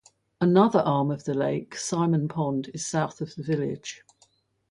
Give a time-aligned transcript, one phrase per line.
[0.41, 4.01] Another arm of the lake, Simon Pond, is south of the village.